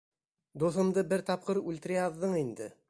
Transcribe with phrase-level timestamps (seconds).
[0.63, 2.77] —Дуҫымды бер тапҡыр үлтерә яҙҙың инде!